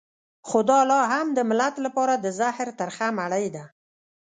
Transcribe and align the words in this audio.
خو 0.47 0.59
دا 0.69 0.79
لا 0.91 1.01
هم 1.11 1.27
د 1.37 1.39
ملت 1.49 1.75
لپاره 1.85 2.13
د 2.17 2.25
زهر 2.39 2.67
ترخه 2.79 3.07
مړۍ 3.17 3.45
ده. 3.55 3.63